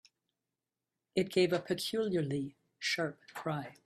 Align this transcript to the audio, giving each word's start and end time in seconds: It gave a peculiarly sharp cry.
It 1.13 1.31
gave 1.31 1.53
a 1.53 1.59
peculiarly 1.59 2.55
sharp 2.79 3.19
cry. 3.35 3.75